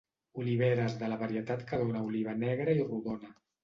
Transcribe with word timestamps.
Oliveres 0.43 0.95
de 1.03 1.11
la 1.13 1.21
varietat 1.25 1.69
que 1.71 1.81
dóna 1.85 2.05
oliva 2.09 2.39
negra 2.49 2.79
i 2.83 2.93
rodona. 2.93 3.37